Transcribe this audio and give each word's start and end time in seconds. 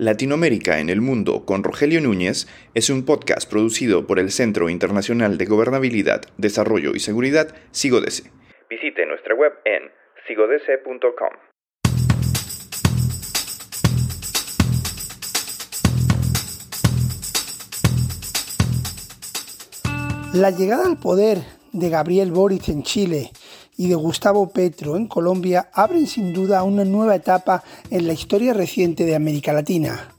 Latinoamérica 0.00 0.80
en 0.80 0.88
el 0.88 1.02
Mundo 1.02 1.44
con 1.44 1.62
Rogelio 1.62 2.00
Núñez 2.00 2.46
es 2.72 2.88
un 2.88 3.04
podcast 3.04 3.46
producido 3.50 4.06
por 4.06 4.18
el 4.18 4.30
Centro 4.30 4.70
Internacional 4.70 5.36
de 5.36 5.44
Gobernabilidad, 5.44 6.22
Desarrollo 6.38 6.92
y 6.94 7.00
Seguridad, 7.00 7.54
SIGODESE. 7.72 8.30
Visite 8.70 9.04
nuestra 9.04 9.34
web 9.34 9.52
en 9.66 9.90
sigodese.com. 10.26 11.34
La 20.32 20.50
llegada 20.50 20.86
al 20.86 20.98
poder 20.98 21.40
de 21.74 21.90
Gabriel 21.90 22.32
Boric 22.32 22.68
en 22.68 22.84
Chile 22.84 23.32
y 23.80 23.88
de 23.88 23.94
Gustavo 23.94 24.50
Petro 24.50 24.94
en 24.94 25.06
Colombia 25.06 25.70
abren 25.72 26.06
sin 26.06 26.34
duda 26.34 26.64
una 26.64 26.84
nueva 26.84 27.14
etapa 27.14 27.64
en 27.88 28.06
la 28.06 28.12
historia 28.12 28.52
reciente 28.52 29.06
de 29.06 29.14
América 29.14 29.54
Latina. 29.54 30.12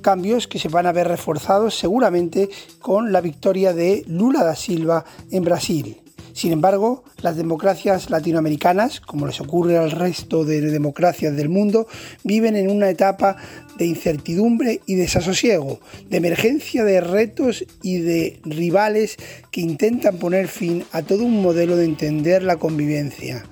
Cambios 0.00 0.48
que 0.48 0.58
se 0.58 0.68
van 0.68 0.86
a 0.86 0.92
ver 0.92 1.06
reforzados 1.06 1.78
seguramente 1.78 2.50
con 2.80 3.12
la 3.12 3.20
victoria 3.20 3.72
de 3.72 4.02
Lula 4.08 4.42
da 4.42 4.56
Silva 4.56 5.04
en 5.30 5.44
Brasil. 5.44 6.03
Sin 6.34 6.50
embargo, 6.50 7.04
las 7.22 7.36
democracias 7.36 8.10
latinoamericanas, 8.10 8.98
como 8.98 9.24
les 9.24 9.40
ocurre 9.40 9.78
al 9.78 9.92
resto 9.92 10.44
de 10.44 10.60
democracias 10.60 11.36
del 11.36 11.48
mundo, 11.48 11.86
viven 12.24 12.56
en 12.56 12.68
una 12.70 12.90
etapa 12.90 13.36
de 13.78 13.86
incertidumbre 13.86 14.80
y 14.84 14.96
desasosiego, 14.96 15.78
de 16.10 16.16
emergencia 16.16 16.82
de 16.82 17.00
retos 17.00 17.64
y 17.84 17.98
de 17.98 18.40
rivales 18.44 19.16
que 19.52 19.60
intentan 19.60 20.16
poner 20.16 20.48
fin 20.48 20.84
a 20.90 21.02
todo 21.02 21.24
un 21.24 21.40
modelo 21.40 21.76
de 21.76 21.84
entender 21.84 22.42
la 22.42 22.56
convivencia. 22.56 23.46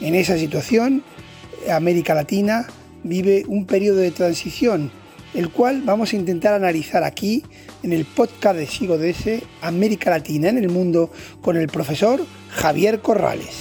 En 0.00 0.16
esa 0.16 0.36
situación, 0.36 1.04
América 1.70 2.14
Latina 2.16 2.66
vive 3.04 3.44
un 3.46 3.64
periodo 3.64 3.98
de 3.98 4.10
transición 4.10 4.90
el 5.34 5.50
cual 5.50 5.82
vamos 5.82 6.12
a 6.12 6.16
intentar 6.16 6.54
analizar 6.54 7.02
aquí 7.02 7.42
en 7.82 7.92
el 7.92 8.04
podcast 8.04 8.56
de 8.56 8.66
Sigo 8.66 8.94
ese 8.94 9.42
América 9.60 10.10
Latina 10.10 10.48
en 10.48 10.58
el 10.58 10.70
mundo 10.70 11.10
con 11.42 11.56
el 11.56 11.66
profesor 11.66 12.24
Javier 12.50 13.00
Corrales. 13.00 13.54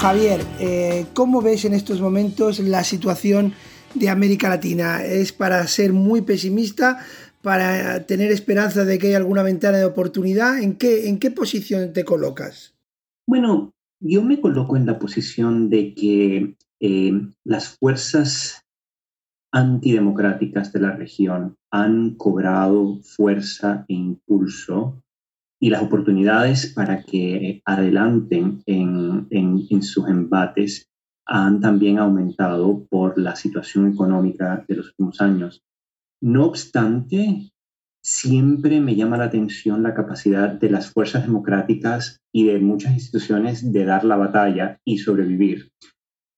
Javier, 0.00 0.40
eh, 0.60 1.06
¿cómo 1.14 1.42
ves 1.42 1.64
en 1.64 1.72
estos 1.72 2.00
momentos 2.00 2.60
la 2.60 2.84
situación 2.84 3.54
de 3.94 4.08
América 4.10 4.48
Latina? 4.48 5.04
¿Es 5.04 5.32
para 5.32 5.66
ser 5.66 5.92
muy 5.92 6.20
pesimista, 6.20 7.04
para 7.42 8.06
tener 8.06 8.30
esperanza 8.30 8.84
de 8.84 8.98
que 8.98 9.08
hay 9.08 9.14
alguna 9.14 9.42
ventana 9.42 9.78
de 9.78 9.84
oportunidad? 9.86 10.58
¿En 10.58 10.76
qué, 10.76 11.08
en 11.08 11.18
qué 11.18 11.30
posición 11.30 11.92
te 11.92 12.04
colocas? 12.04 12.75
Bueno, 13.28 13.74
yo 14.00 14.22
me 14.22 14.40
coloco 14.40 14.76
en 14.76 14.86
la 14.86 14.98
posición 14.98 15.68
de 15.68 15.94
que 15.94 16.56
eh, 16.80 17.12
las 17.44 17.76
fuerzas 17.76 18.62
antidemocráticas 19.52 20.72
de 20.72 20.80
la 20.80 20.92
región 20.92 21.56
han 21.72 22.14
cobrado 22.14 23.00
fuerza 23.02 23.84
e 23.88 23.94
impulso 23.94 25.02
y 25.58 25.70
las 25.70 25.82
oportunidades 25.82 26.72
para 26.72 27.02
que 27.02 27.62
adelanten 27.64 28.62
en, 28.66 29.26
en, 29.30 29.82
sus 29.82 30.08
embates 30.08 30.88
han 31.26 31.60
también 31.60 31.98
aumentado 31.98 32.86
por 32.88 33.18
la 33.18 33.34
situación 33.34 33.92
económica 33.92 34.64
de 34.68 34.76
los 34.76 34.88
últimos 34.90 35.20
años. 35.20 35.62
No 36.20 36.44
obstante, 36.44 37.50
siempre 38.06 38.80
me 38.80 38.94
llama 38.94 39.16
la 39.16 39.24
atención 39.24 39.82
la 39.82 39.92
capacidad 39.92 40.48
de 40.48 40.70
las 40.70 40.92
fuerzas 40.92 41.26
democráticas 41.26 42.20
y 42.32 42.46
de 42.46 42.60
muchas 42.60 42.92
instituciones 42.92 43.72
de 43.72 43.84
dar 43.84 44.04
la 44.04 44.14
batalla 44.14 44.78
y 44.84 44.98
sobrevivir. 44.98 45.72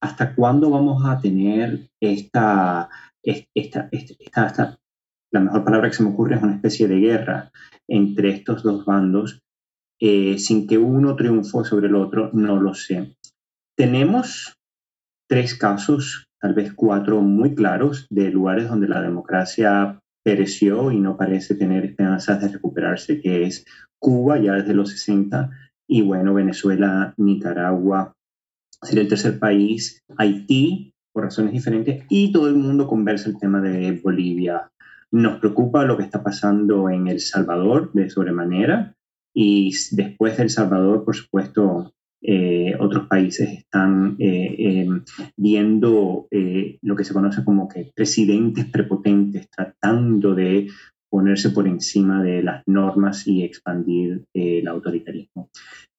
¿Hasta 0.01 0.35
cuándo 0.35 0.71
vamos 0.71 1.05
a 1.05 1.21
tener 1.21 1.91
esta, 2.01 2.89
esta, 3.23 3.91
esta, 3.93 4.79
la 5.31 5.41
mejor 5.41 5.63
palabra 5.63 5.91
que 5.91 5.97
se 5.97 6.03
me 6.05 6.09
ocurre 6.09 6.37
es 6.37 6.43
una 6.43 6.55
especie 6.55 6.89
de 6.89 7.01
guerra 7.01 7.53
entre 7.87 8.31
estos 8.31 8.63
dos 8.63 8.87
bandos 8.87 9.43
eh, 10.01 10.39
sin 10.39 10.67
que 10.67 10.79
uno 10.79 11.17
triunfo 11.17 11.67
sobre 11.67 11.89
el 11.89 11.97
otro? 11.97 12.31
No 12.33 12.59
lo 12.59 12.73
sé. 12.73 13.15
Tenemos 13.77 14.57
tres 15.29 15.55
casos, 15.55 16.29
tal 16.41 16.55
vez 16.55 16.73
cuatro 16.73 17.21
muy 17.21 17.55
claros, 17.55 18.07
de 18.09 18.31
lugares 18.31 18.71
donde 18.71 18.89
la 18.89 19.03
democracia 19.03 20.01
pereció 20.29 20.93
y 20.93 21.01
no 21.01 21.17
parece 21.17 21.55
tener 21.55 21.87
esperanzas 21.87 22.43
de 22.43 22.49
recuperarse, 22.49 23.19
que 23.19 23.45
es 23.45 23.65
Cuba 23.99 24.39
ya 24.39 24.53
desde 24.53 24.75
los 24.75 24.91
60 24.91 25.49
y 25.87 26.03
bueno, 26.03 26.35
Venezuela, 26.35 27.15
Nicaragua 27.17 28.13
sería 28.83 29.05
el 29.05 29.09
tercer 29.09 29.39
país, 29.39 30.03
Haití 30.19 30.93
por 31.15 31.25
razones 31.25 31.55
diferentes 31.55 32.05
y 32.11 32.31
todo 32.31 32.47
el 32.47 32.57
mundo 32.57 32.87
conversa 32.87 33.31
el 33.31 33.39
tema 33.39 33.63
de 33.63 33.99
Bolivia. 34.05 34.71
Nos 35.11 35.39
preocupa 35.39 35.87
lo 35.87 35.97
que 35.97 36.03
está 36.03 36.23
pasando 36.23 36.91
en 36.91 37.09
El 37.09 37.21
Salvador 37.21 37.91
de 37.95 38.11
sobremanera 38.11 38.95
y 39.33 39.75
después 39.93 40.37
de 40.37 40.43
El 40.43 40.51
Salvador, 40.51 41.07
por 41.07 41.17
supuesto, 41.17 41.95
eh, 42.21 42.75
otros 42.81 43.07
países 43.07 43.49
están 43.51 44.17
eh, 44.19 44.55
em, 44.59 45.05
viendo 45.37 46.27
eh, 46.31 46.79
lo 46.83 46.97
que 46.97 47.05
se 47.05 47.13
conoce 47.13 47.45
como 47.45 47.69
que 47.69 47.93
presidentes 47.95 48.67
prepotentes 48.67 49.49
tratando 49.51 50.35
de 50.35 50.69
ponerse 51.11 51.51
por 51.51 51.69
encima 51.69 52.23
de 52.23 52.43
las 52.43 52.63
normas 52.67 53.27
y 53.27 53.45
expandir 53.45 54.25
el 54.35 54.67
autoritarismo. 54.69 55.49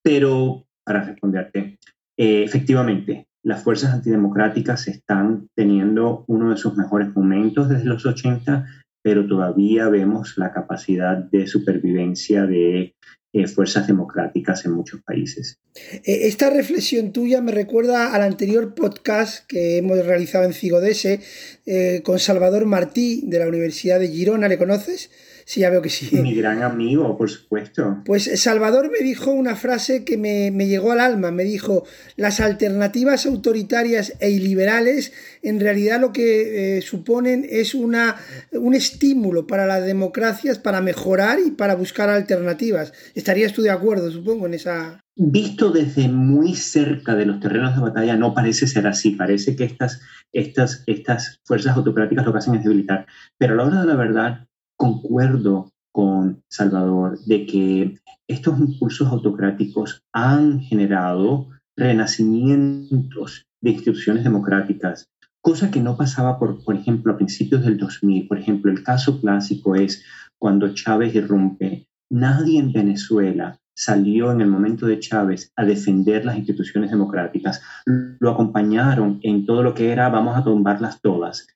Pero, 0.03 0.65
para 0.85 1.03
responderte, 1.03 1.77
efectivamente, 2.15 3.25
las 3.43 3.63
fuerzas 3.63 3.93
antidemocráticas 3.93 4.87
están 4.87 5.47
teniendo 5.55 6.25
uno 6.27 6.51
de 6.51 6.57
sus 6.57 6.75
mejores 6.75 7.15
momentos 7.15 7.69
desde 7.69 7.85
los 7.85 8.05
80, 8.05 8.65
pero 9.01 9.27
todavía 9.27 9.89
vemos 9.89 10.37
la 10.37 10.51
capacidad 10.51 11.17
de 11.17 11.47
supervivencia 11.47 12.45
de 12.45 12.95
eh, 13.31 13.47
fuerzas 13.47 13.85
democráticas 13.85 14.65
en 14.65 14.71
muchos 14.71 15.01
países. 15.03 15.59
Eh, 16.03 16.27
esta 16.27 16.49
reflexión 16.49 17.11
tuya 17.13 17.41
me 17.41 17.51
recuerda 17.51 18.13
al 18.13 18.23
anterior 18.23 18.73
podcast 18.73 19.45
que 19.45 19.77
hemos 19.77 20.03
realizado 20.03 20.45
en 20.45 20.53
Cigodese 20.53 21.21
eh, 21.67 22.01
con 22.03 22.17
Salvador 22.17 22.65
Martí 22.65 23.21
de 23.27 23.37
la 23.37 23.47
Universidad 23.47 23.99
de 23.99 24.07
Girona, 24.07 24.47
¿le 24.47 24.57
conoces? 24.57 25.11
Sí, 25.49 25.61
ya 25.61 25.71
veo 25.71 25.81
que 25.81 25.89
sí. 25.89 26.15
Mi 26.15 26.35
gran 26.35 26.61
amigo, 26.61 27.17
por 27.17 27.27
supuesto. 27.27 28.03
Pues 28.05 28.29
Salvador 28.39 28.91
me 28.91 29.03
dijo 29.03 29.31
una 29.31 29.55
frase 29.55 30.05
que 30.05 30.15
me, 30.15 30.51
llegó 30.67 30.91
al 30.91 30.99
alma. 30.99 31.31
Me 31.31 31.43
dijo, 31.43 31.85
las 32.17 32.39
alternativas 32.39 33.25
autoritarias 33.25 34.13
e 34.19 34.29
iliberales 34.29 35.11
en 35.41 35.59
realidad 35.59 35.99
lo 35.99 36.13
que 36.13 36.77
eh, 36.77 36.81
suponen 36.83 37.47
es 37.49 37.73
una, 37.73 38.17
un 38.51 38.75
estímulo 38.75 39.47
para 39.47 39.65
las 39.65 39.83
democracias 39.83 40.59
para 40.59 40.81
mejorar 40.81 41.39
y 41.43 41.49
para 41.49 41.73
buscar 41.73 42.11
alternativas. 42.11 42.93
¿Estarías 43.15 43.51
tú 43.51 43.63
de 43.63 43.71
acuerdo, 43.71 44.11
supongo, 44.11 44.45
en 44.45 44.53
esa... 44.53 45.01
Visto 45.15 45.71
desde 45.71 46.09
muy 46.09 46.53
cerca 46.53 47.15
de 47.15 47.25
los 47.25 47.39
terrenos 47.39 47.73
de 47.75 47.81
batalla, 47.81 48.15
no 48.15 48.35
parece 48.35 48.67
ser 48.67 48.85
así. 48.85 49.15
Parece 49.15 49.55
que 49.55 49.63
estas, 49.63 49.99
estas, 50.31 50.83
estas 50.85 51.39
fuerzas 51.43 51.75
autocráticas 51.75 52.23
lo 52.23 52.33
que 52.33 52.37
hacen 52.37 52.53
es 52.53 52.63
debilitar. 52.63 53.07
Pero 53.39 53.53
a 53.53 53.57
la 53.57 53.63
hora 53.63 53.81
de 53.81 53.87
la 53.87 53.95
verdad, 53.95 54.48
concuerdo 54.79 55.73
con 55.91 56.41
Salvador 56.47 57.19
de 57.25 57.45
que 57.45 57.99
estos 58.27 58.57
impulsos 58.57 59.09
autocráticos 59.09 60.01
han 60.13 60.61
generado 60.61 61.49
renacimientos 61.75 63.45
de 63.61 63.71
instituciones 63.71 64.23
democráticas, 64.23 65.09
cosa 65.41 65.69
que 65.69 65.81
no 65.81 65.97
pasaba, 65.97 66.39
por, 66.39 66.63
por 66.63 66.75
ejemplo, 66.77 67.11
a 67.11 67.17
principios 67.17 67.63
del 67.65 67.77
2000. 67.77 68.27
Por 68.29 68.39
ejemplo, 68.39 68.71
el 68.71 68.81
caso 68.81 69.19
clásico 69.19 69.75
es 69.75 70.05
cuando 70.37 70.73
Chávez 70.73 71.13
irrumpe. 71.13 71.87
Nadie 72.09 72.59
en 72.59 72.71
Venezuela 72.71 73.59
salió 73.75 74.31
en 74.31 74.39
el 74.39 74.47
momento 74.47 74.85
de 74.85 74.99
Chávez 74.99 75.51
a 75.57 75.65
defender 75.65 76.23
las 76.23 76.37
instituciones 76.37 76.89
democráticas. 76.89 77.61
Lo 77.85 78.31
acompañaron 78.31 79.19
en 79.23 79.45
todo 79.45 79.61
lo 79.61 79.73
que 79.73 79.91
era 79.91 80.07
vamos 80.07 80.37
a 80.37 80.43
tumbarlas 80.43 81.01
todas. 81.01 81.47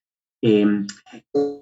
Em, 0.46 0.86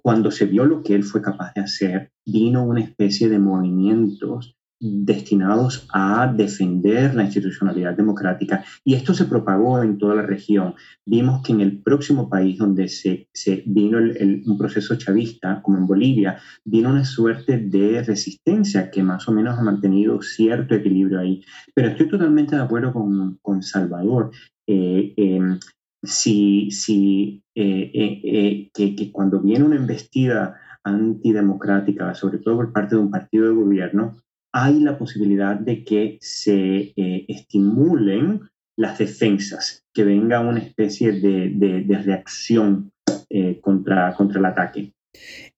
cuando 0.01 0.31
se 0.31 0.47
vio 0.47 0.65
lo 0.65 0.81
que 0.81 0.95
él 0.95 1.03
fue 1.03 1.21
capaz 1.21 1.53
de 1.53 1.61
hacer, 1.61 2.11
vino 2.25 2.63
una 2.63 2.81
especie 2.81 3.29
de 3.29 3.37
movimientos 3.37 4.55
destinados 4.79 5.87
a 5.93 6.33
defender 6.35 7.13
la 7.13 7.25
institucionalidad 7.25 7.95
democrática 7.95 8.65
y 8.83 8.95
esto 8.95 9.13
se 9.13 9.25
propagó 9.25 9.83
en 9.83 9.99
toda 9.99 10.15
la 10.15 10.23
región. 10.23 10.73
Vimos 11.05 11.43
que 11.43 11.51
en 11.51 11.61
el 11.61 11.83
próximo 11.83 12.27
país 12.27 12.57
donde 12.57 12.87
se, 12.87 13.27
se 13.31 13.61
vino 13.67 13.99
un 13.99 14.57
proceso 14.57 14.95
chavista, 14.95 15.61
como 15.61 15.77
en 15.77 15.85
Bolivia, 15.85 16.39
vino 16.65 16.89
una 16.89 17.05
suerte 17.05 17.59
de 17.59 18.01
resistencia 18.01 18.89
que 18.89 19.03
más 19.03 19.27
o 19.27 19.31
menos 19.31 19.59
ha 19.59 19.61
mantenido 19.61 20.19
cierto 20.23 20.73
equilibrio 20.73 21.19
ahí. 21.19 21.43
Pero 21.75 21.89
estoy 21.89 22.09
totalmente 22.09 22.55
de 22.55 22.63
acuerdo 22.63 22.91
con, 22.91 23.37
con 23.43 23.61
Salvador. 23.61 24.31
Eh, 24.65 25.13
em, 25.17 25.59
si, 26.03 26.71
si 26.71 27.43
eh, 27.55 27.91
eh, 27.93 28.21
eh, 28.23 28.71
que, 28.73 29.11
cuando 29.11 29.39
viene 29.39 29.65
una 29.65 29.75
embestida 29.75 30.59
antidemocrática, 30.83 32.13
sobre 32.15 32.39
todo 32.39 32.57
por 32.57 32.73
parte 32.73 32.95
de 32.95 33.01
un 33.01 33.11
partido 33.11 33.47
de 33.47 33.55
gobierno, 33.55 34.17
hay 34.51 34.79
la 34.79 34.97
posibilidad 34.97 35.55
de 35.55 35.83
que 35.85 36.17
se 36.19 36.93
estimulen 36.97 38.41
las 38.75 38.97
defensas, 38.97 39.85
que 39.93 40.03
venga 40.03 40.39
una 40.39 40.59
especie 40.59 41.11
de, 41.13 42.01
reacción 42.03 42.91
eh, 43.29 43.59
contra, 43.61 44.13
contra 44.15 44.39
el 44.39 44.45
ataque. 44.45 44.93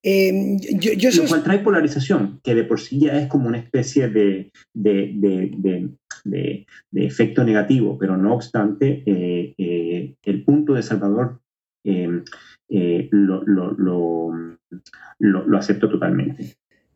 Em, 0.01 0.59
yo, 0.59 1.09
Lo 1.11 1.27
cual 1.27 1.43
trae 1.43 1.59
polarización, 1.59 2.41
que 2.43 2.55
de 2.55 2.63
por 2.63 2.79
sí 2.79 2.99
ya 2.99 3.19
es 3.21 3.27
como 3.27 3.47
una 3.47 3.59
especie 3.59 4.09
de, 4.09 4.51
de 4.73 6.65
efecto 6.93 7.43
negativo, 7.43 7.97
pero 7.97 8.17
no 8.17 8.33
obstante, 8.33 9.03
eh, 9.05 9.53
eh, 9.57 10.15
el 10.23 10.43
punto 10.43 10.73
de 10.73 10.83
Salvador 10.83 11.39
em, 11.83 12.23
lo, 12.69 13.43
lo, 13.45 13.71
lo, 13.77 14.57
lo, 15.19 15.57
acepto 15.57 15.89
totalmente. 15.89 16.55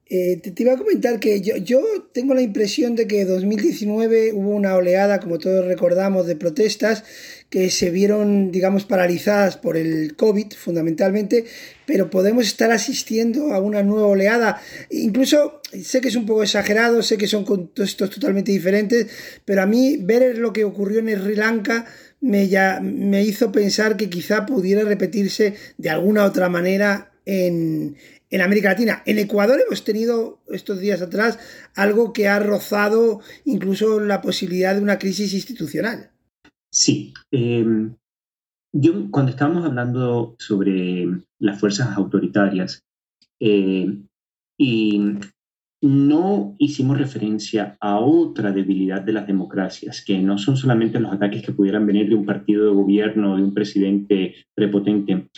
Eh, 0.10 0.38
te, 0.38 0.64
iba 0.64 0.74
a 0.74 0.78
comentar 0.78 1.20
que 1.20 1.42
yo, 1.42 1.58
yo, 1.58 1.82
tengo 2.14 2.34
la 2.34 2.42
impresión 2.42 2.96
de 2.96 3.08
que 3.08 3.26
2019 3.26 4.32
hubo 4.34 4.52
una 4.52 4.76
oleada, 4.76 5.20
como 5.20 5.38
todos 5.38 5.66
recordamos, 5.66 6.28
de 6.28 6.38
protestas 6.38 7.04
que 7.50 7.70
se 7.70 7.92
vieron, 7.92 8.52
digamos, 8.52 8.86
paralizadas 8.86 9.58
por 9.58 9.78
el 9.78 10.16
COVID 10.16 10.54
fundamentalmente, 10.54 11.46
pero 11.86 12.10
podemos 12.10 12.46
estar 12.46 12.72
asistiendo 12.72 13.54
a 13.54 13.60
una 13.60 13.84
nueva 13.84 14.08
oleada. 14.08 14.62
Incluso 14.90 15.62
sé 15.82 16.02
que 16.02 16.10
es 16.10 16.16
un 16.16 16.26
poco 16.26 16.44
exagerado, 16.44 17.02
sé 17.02 17.18
que 17.18 17.28
son 17.28 17.46
contextos 17.46 18.10
totalmente 18.10 18.52
diferentes, 18.52 19.08
pero 19.46 19.62
a 19.62 19.66
mí 19.66 19.98
ver 19.98 20.38
lo 20.38 20.52
que 20.52 20.66
ocurrió 20.66 21.00
en 21.00 21.10
Sri 21.10 21.36
Lanka 21.36 21.86
me, 22.20 22.50
ya, 22.50 22.82
me 22.82 23.24
hizo 23.24 23.52
pensar 23.52 23.96
que 23.96 24.10
quizá 24.10 24.46
pudiera 24.46 24.84
repetirse 24.84 25.54
de 25.78 25.90
alguna 25.90 26.26
otra 26.26 26.50
manera 26.50 27.12
en, 27.26 27.96
en 28.30 28.42
América 28.42 28.70
Latina. 28.70 29.04
En 29.06 29.20
Ecuador 29.20 29.62
hemos 29.66 29.86
tenido 29.86 30.42
estos 30.52 30.80
días 30.80 31.02
atrás 31.02 31.40
algo 31.76 32.12
que 32.12 32.28
ha 32.28 32.40
rozado 32.40 33.22
incluso 33.46 34.02
la 34.02 34.22
posibilidad 34.22 34.76
de 34.76 34.82
una 34.82 35.00
crisis 35.00 35.34
institucional. 35.34 36.12
Sí. 36.72 37.14
Em, 37.32 37.96
yo, 38.74 39.10
cuando 39.12 39.32
estábamos 39.32 39.66
hablando 39.66 40.36
sobre 40.40 41.08
las 41.40 41.60
fuerzas 41.60 41.98
autoritarias, 41.98 42.84
eh, 43.40 43.98
y 44.58 45.02
no 45.82 46.56
hicimos 46.58 46.98
referencia 46.98 47.78
a 47.80 48.00
otra 48.00 48.52
debilidad 48.52 49.02
de 49.02 49.14
las 49.14 49.28
democracias, 49.28 50.04
que 50.04 50.18
no 50.18 50.38
son 50.38 50.58
solamente 50.58 51.00
los 51.00 51.14
ataques 51.14 51.44
que 51.44 51.52
pudieran 51.52 51.86
venir 51.86 52.10
de 52.10 52.16
un 52.16 52.26
partido 52.26 52.66
de 52.66 52.76
gobierno 52.76 53.36
de 53.36 53.44
un 53.44 53.54
presidente 53.54 54.36
prepotente, 54.56 55.30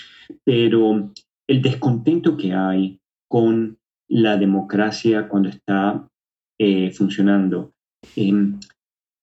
pero 0.45 1.11
el 1.47 1.61
descontento 1.61 2.37
que 2.37 2.53
hay 2.53 2.99
con 3.27 3.77
la 4.07 4.37
democracia 4.37 5.27
cuando 5.27 5.49
está 5.49 6.07
eh, 6.57 6.91
funcionando. 6.91 7.73
Em, 8.15 8.59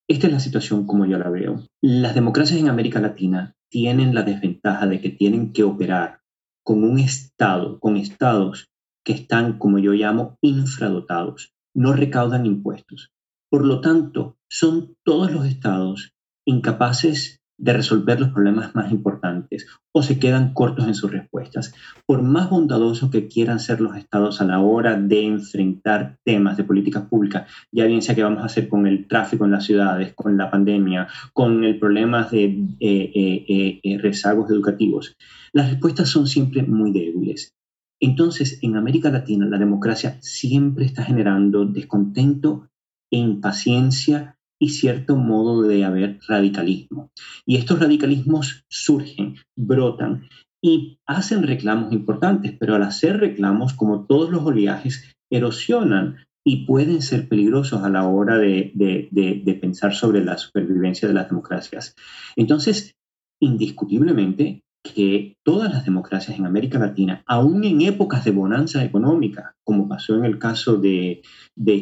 esta 0.08 0.28
es 0.28 0.32
la 0.32 0.40
situación 0.40 0.86
como 0.86 1.06
yo 1.06 1.18
la 1.18 1.28
veo. 1.28 1.66
Las 1.82 2.14
democracias 2.14 2.60
en 2.60 2.68
América 2.68 3.00
Latina 3.00 3.54
tienen 3.68 4.14
la 4.14 4.22
desventaja 4.22 4.86
de 4.86 5.00
que 5.00 5.10
tienen 5.10 5.52
que 5.52 5.64
operar 5.64 6.20
con 6.64 6.84
un 6.84 6.98
Estado, 6.98 7.78
con 7.80 7.96
estados 7.96 8.68
que 9.04 9.12
están, 9.12 9.58
como 9.58 9.78
yo 9.78 9.92
llamo, 9.92 10.36
infradotados, 10.40 11.52
no 11.74 11.92
recaudan 11.92 12.46
impuestos. 12.46 13.12
Por 13.48 13.64
lo 13.64 13.80
tanto, 13.80 14.36
son 14.48 14.96
todos 15.04 15.30
los 15.30 15.46
estados 15.46 16.12
incapaces 16.44 17.40
de 17.58 17.72
resolver 17.72 18.20
los 18.20 18.30
problemas 18.30 18.74
más 18.74 18.92
importantes 18.92 19.66
o 19.92 20.02
se 20.02 20.18
quedan 20.18 20.52
cortos 20.52 20.86
en 20.86 20.94
sus 20.94 21.10
respuestas. 21.10 21.74
Por 22.06 22.22
más 22.22 22.50
bondadosos 22.50 23.10
que 23.10 23.28
quieran 23.28 23.60
ser 23.60 23.80
los 23.80 23.96
estados 23.96 24.40
a 24.40 24.44
la 24.44 24.60
hora 24.60 24.96
de 24.96 25.24
enfrentar 25.24 26.18
temas 26.24 26.56
de 26.56 26.64
políticas 26.64 27.04
públicas, 27.04 27.50
ya 27.72 27.86
bien 27.86 28.02
sea 28.02 28.14
que 28.14 28.22
vamos 28.22 28.42
a 28.42 28.46
hacer 28.46 28.68
con 28.68 28.86
el 28.86 29.06
tráfico 29.08 29.44
en 29.44 29.52
las 29.52 29.64
ciudades, 29.64 30.12
con 30.14 30.36
la 30.36 30.50
pandemia, 30.50 31.08
con 31.32 31.64
el 31.64 31.78
problema 31.78 32.24
de 32.24 32.44
eh, 32.80 33.12
eh, 33.14 33.80
eh, 33.82 33.98
rezagos 33.98 34.50
educativos, 34.50 35.16
las 35.52 35.70
respuestas 35.70 36.08
son 36.08 36.26
siempre 36.26 36.62
muy 36.62 36.92
débiles. 36.92 37.54
Entonces, 37.98 38.58
en 38.60 38.76
América 38.76 39.10
Latina, 39.10 39.46
la 39.46 39.58
democracia 39.58 40.18
siempre 40.20 40.84
está 40.84 41.02
generando 41.02 41.64
descontento 41.64 42.68
e 43.10 43.16
impaciencia 43.16 44.35
y 44.58 44.70
cierto 44.70 45.16
modo 45.16 45.62
de 45.62 45.84
haber 45.84 46.18
radicalismo. 46.26 47.10
Y 47.44 47.56
estos 47.56 47.78
radicalismos 47.78 48.64
surgen, 48.68 49.36
brotan 49.56 50.28
y 50.62 50.98
hacen 51.06 51.42
reclamos 51.42 51.92
importantes, 51.92 52.54
pero 52.58 52.74
al 52.74 52.82
hacer 52.82 53.18
reclamos, 53.18 53.74
como 53.74 54.06
todos 54.06 54.30
los 54.30 54.42
oleajes, 54.42 55.14
erosionan 55.30 56.16
y 56.44 56.64
pueden 56.64 57.02
ser 57.02 57.28
peligrosos 57.28 57.82
a 57.82 57.90
la 57.90 58.06
hora 58.06 58.38
de, 58.38 58.72
de 58.74 59.54
pensar 59.54 59.94
sobre 59.94 60.24
la 60.24 60.38
supervivencia 60.38 61.08
de 61.08 61.14
las 61.14 61.28
democracias. 61.28 61.94
Entonces, 62.36 62.94
indiscutiblemente, 63.40 64.62
que 64.92 65.36
todas 65.42 65.72
las 65.72 65.84
democracias 65.84 66.38
en 66.38 66.46
América 66.46 66.78
Latina, 66.78 67.22
aún 67.26 67.64
en 67.64 67.80
épocas 67.82 68.24
de 68.24 68.30
bonanza 68.30 68.84
económica, 68.84 69.54
como 69.64 69.88
pasó 69.88 70.16
en 70.16 70.24
el 70.24 70.38
caso 70.38 70.76
de, 70.76 71.22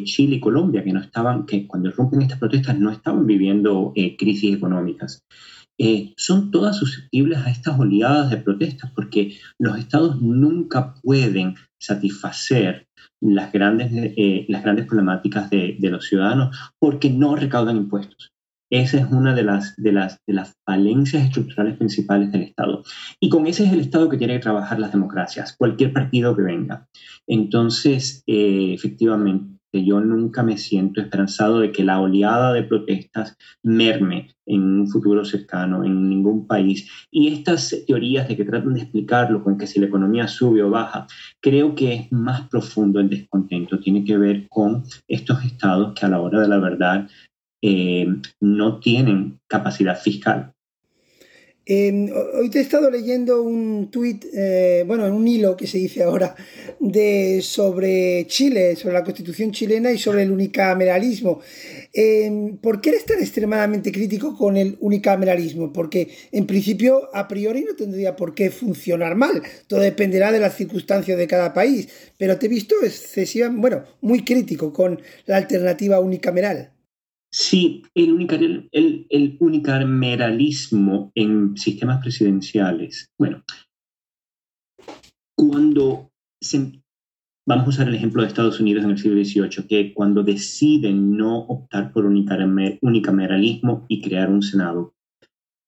Chile 0.04 0.36
y 0.36 0.40
Colombia, 0.40 0.84
que 0.84 0.92
no 0.92 1.00
estaban, 1.00 1.46
que 1.46 1.66
cuando 1.66 1.90
rompen 1.90 2.22
estas 2.22 2.38
protestas 2.38 2.78
no 2.78 2.90
estaban 2.90 3.26
viviendo 3.26 3.92
eh, 3.96 4.16
crisis 4.16 4.54
económicas, 4.54 5.24
eh, 5.78 6.12
son 6.16 6.50
todas 6.50 6.76
susceptibles 6.76 7.38
a 7.38 7.50
estas 7.50 7.78
oleadas 7.78 8.30
de 8.30 8.36
protestas 8.36 8.92
porque 8.94 9.36
los 9.58 9.76
estados 9.78 10.20
nunca 10.22 10.94
pueden 11.02 11.56
satisfacer 11.80 12.86
las 13.20 13.52
grandes, 13.52 13.90
eh, 13.92 14.46
las 14.48 14.62
grandes 14.62 14.86
problemáticas 14.86 15.50
de, 15.50 15.76
de 15.78 15.90
los 15.90 16.06
ciudadanos 16.06 16.56
porque 16.78 17.10
no 17.10 17.34
recaudan 17.34 17.76
impuestos. 17.76 18.33
Esa 18.70 18.98
es 18.98 19.06
una 19.10 19.34
de 19.34 19.42
las, 19.42 19.76
de, 19.76 19.92
las, 19.92 20.20
de 20.26 20.34
las 20.34 20.54
falencias 20.64 21.24
estructurales 21.24 21.76
principales 21.76 22.32
del 22.32 22.42
Estado. 22.42 22.82
Y 23.20 23.28
con 23.28 23.46
ese 23.46 23.64
es 23.64 23.72
el 23.72 23.80
Estado 23.80 24.08
que 24.08 24.16
tiene 24.16 24.34
que 24.34 24.40
trabajar 24.40 24.78
las 24.80 24.92
democracias, 24.92 25.56
cualquier 25.56 25.92
partido 25.92 26.34
que 26.36 26.42
venga. 26.42 26.88
Entonces, 27.26 28.22
eh, 28.26 28.72
efectivamente, 28.74 29.54
yo 29.82 30.00
nunca 30.00 30.42
me 30.42 30.58
siento 30.58 31.00
esperanzado 31.00 31.60
de 31.60 31.72
que 31.72 31.84
la 31.84 32.00
oleada 32.00 32.52
de 32.52 32.62
protestas 32.62 33.36
merme 33.62 34.34
en 34.46 34.80
un 34.80 34.88
futuro 34.88 35.24
cercano 35.24 35.84
en 35.84 36.08
ningún 36.08 36.46
país. 36.46 36.88
Y 37.10 37.32
estas 37.32 37.74
teorías 37.86 38.28
de 38.28 38.36
que 38.36 38.44
tratan 38.44 38.74
de 38.74 38.82
explicarlo 38.82 39.42
con 39.42 39.56
que 39.56 39.66
si 39.66 39.80
la 39.80 39.86
economía 39.86 40.28
sube 40.28 40.62
o 40.62 40.70
baja, 40.70 41.06
creo 41.40 41.74
que 41.74 41.94
es 41.94 42.12
más 42.12 42.48
profundo 42.48 43.00
el 43.00 43.08
descontento. 43.08 43.80
Tiene 43.80 44.04
que 44.04 44.18
ver 44.18 44.46
con 44.48 44.84
estos 45.08 45.44
estados 45.44 45.94
que 45.98 46.06
a 46.06 46.10
la 46.10 46.20
hora 46.20 46.40
de 46.40 46.48
la 46.48 46.58
verdad 46.58 47.08
eh, 47.66 48.06
no 48.40 48.78
tienen 48.78 49.40
capacidad 49.46 49.98
fiscal. 49.98 50.52
Em, 51.64 52.10
hoy 52.12 52.50
te 52.50 52.58
he 52.58 52.60
estado 52.60 52.90
leyendo 52.90 53.42
un 53.42 53.90
tuit, 53.90 54.26
eh, 54.34 54.84
bueno, 54.86 55.06
en 55.06 55.14
un 55.14 55.26
hilo 55.26 55.56
que 55.56 55.66
se 55.66 55.78
dice 55.78 56.02
ahora, 56.02 56.36
de, 56.78 57.40
sobre 57.40 58.26
Chile, 58.26 58.76
sobre 58.76 58.92
la 58.92 59.02
constitución 59.02 59.50
chilena 59.50 59.90
y 59.90 59.96
sobre 59.96 60.24
el 60.24 60.30
unicameralismo. 60.30 61.40
Em, 61.90 62.58
¿Por 62.58 62.82
qué 62.82 62.90
eres 62.90 63.06
tan 63.06 63.18
extremadamente 63.18 63.90
crítico 63.92 64.36
con 64.36 64.58
el 64.58 64.76
unicameralismo? 64.80 65.72
Porque 65.72 66.10
en 66.32 66.46
principio, 66.46 67.08
a 67.14 67.26
priori, 67.28 67.64
no 67.64 67.74
tendría 67.74 68.14
por 68.14 68.34
qué 68.34 68.50
funcionar 68.50 69.14
mal. 69.14 69.42
Todo 69.66 69.80
dependerá 69.80 70.32
de 70.32 70.40
las 70.40 70.56
circunstancias 70.56 71.16
de 71.16 71.26
cada 71.26 71.54
país. 71.54 71.88
Pero 72.18 72.38
te 72.38 72.44
he 72.44 72.50
visto 72.50 72.74
excesivamente, 72.82 73.60
bueno, 73.62 73.84
muy 74.02 74.22
crítico 74.22 74.70
con 74.70 75.00
la 75.24 75.38
alternativa 75.38 75.98
unicameral. 75.98 76.74
Sí, 77.36 77.82
el, 77.96 78.68
el, 78.70 79.36
unicameralismo 79.40 81.10
en 81.16 81.56
sistemas 81.56 82.00
presidenciales. 82.00 83.10
Bueno, 83.18 83.42
cuando 85.36 86.12
vamos 87.44 87.66
a 87.66 87.68
usar 87.68 87.88
el 87.88 87.96
ejemplo 87.96 88.22
de 88.22 88.28
Estados 88.28 88.60
Unidos 88.60 88.84
en 88.84 88.90
el 88.92 88.98
siglo 88.98 89.16
XVIII, 89.16 89.66
que 89.66 89.92
cuando 89.92 90.22
deciden 90.22 91.16
no 91.16 91.38
optar 91.38 91.92
por 91.92 92.06
unicameralismo 92.06 93.84
y 93.88 94.00
crear 94.00 94.30
un 94.30 94.42
Senado, 94.42 94.94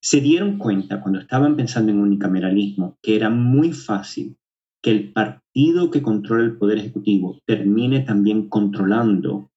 se 0.01 0.21
dieron 0.21 0.59
cuenta 0.59 1.01
cuando 1.01 1.19
estaban 1.19 1.57
pensando 1.57 1.91
en 1.91 1.99
unicameralismo 1.99 2.97
que 3.03 3.17
era 3.17 3.29
muy 3.29 3.73
fácil 3.73 4.37
que 4.81 4.93
el 4.93 5.13
partido 5.13 5.91
que 5.91 6.01
controla 6.01 6.45
el 6.45 6.59
poder 6.59 6.79
ejecutivo 6.79 7.41
termine 7.45 8.03
también 8.03 8.49
controlando 8.49 9.51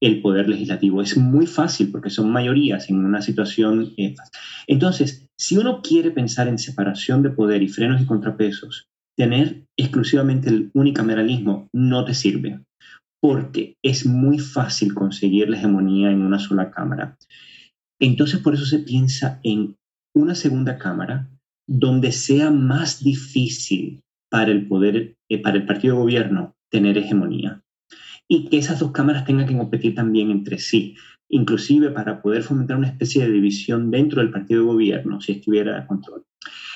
el 0.00 0.22
poder 0.22 0.48
legislativo. 0.48 1.02
Es 1.02 1.16
muy 1.16 1.46
fácil 1.46 1.90
porque 1.90 2.10
son 2.10 2.30
mayorías 2.30 2.88
en 2.88 3.04
una 3.04 3.22
situación. 3.22 3.92
Eh, 3.96 4.14
entonces, 4.66 5.26
si 5.38 5.56
uno 5.56 5.82
quiere 5.82 6.10
pensar 6.10 6.48
en 6.48 6.58
separación 6.58 7.22
de 7.22 7.30
poder 7.30 7.62
y 7.62 7.68
frenos 7.68 8.00
y 8.00 8.06
contrapesos, 8.06 8.88
tener 9.16 9.64
exclusivamente 9.76 10.48
el 10.48 10.70
unicameralismo 10.74 11.68
no 11.72 12.04
te 12.04 12.14
sirve, 12.14 12.60
porque 13.20 13.74
es 13.82 14.06
muy 14.06 14.38
fácil 14.38 14.94
conseguir 14.94 15.48
la 15.48 15.56
hegemonía 15.56 16.10
en 16.10 16.22
una 16.22 16.38
sola 16.38 16.70
cámara. 16.70 17.16
Entonces, 18.00 18.40
por 18.40 18.54
eso 18.54 18.64
se 18.64 18.78
piensa 18.78 19.40
en 19.42 19.76
una 20.14 20.34
segunda 20.34 20.78
cámara 20.78 21.28
donde 21.68 22.12
sea 22.12 22.50
más 22.50 23.02
difícil 23.02 24.00
para 24.30 24.50
el 24.52 24.68
poder, 24.68 25.16
eh, 25.28 25.42
para 25.42 25.56
el 25.56 25.66
partido 25.66 25.96
de 25.96 26.00
gobierno 26.02 26.54
tener 26.70 26.96
hegemonía. 26.96 27.62
Y 28.28 28.48
que 28.48 28.58
esas 28.58 28.78
dos 28.78 28.92
cámaras 28.92 29.24
tengan 29.24 29.46
que 29.46 29.56
competir 29.56 29.94
también 29.94 30.30
entre 30.30 30.58
sí, 30.58 30.94
inclusive 31.28 31.90
para 31.90 32.22
poder 32.22 32.42
fomentar 32.42 32.76
una 32.76 32.88
especie 32.88 33.24
de 33.24 33.32
división 33.32 33.90
dentro 33.90 34.20
del 34.20 34.30
partido 34.30 34.60
de 34.60 34.66
gobierno, 34.66 35.20
si 35.20 35.32
estuviera 35.32 35.78
a 35.78 35.86
control. 35.86 36.24